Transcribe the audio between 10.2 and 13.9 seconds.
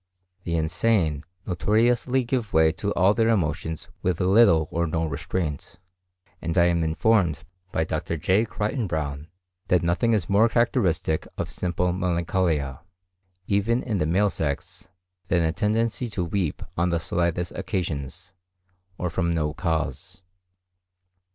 more characteristic of simple melancholia, even